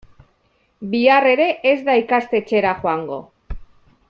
[0.95, 3.25] Bihar ere ez da ikastetxera joango.